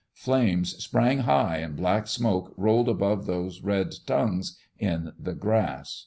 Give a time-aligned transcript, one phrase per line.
[0.15, 5.99] Flames sprang high and black smoke rolled above those red tongues in the grass.